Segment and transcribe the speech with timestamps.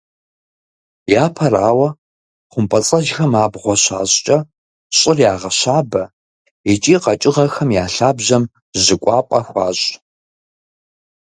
[1.25, 1.89] Япэрауэ,
[2.51, 4.39] хъумпӏэцӏэджхэм абгъуэ щащӏкӏэ,
[4.97, 6.03] щӏыр ягъэщабэ,
[6.71, 8.43] икӏи къэкӏыгъэхэм я лъабжьэм
[8.83, 9.87] жьы кӏуапӏэ хуащӏ.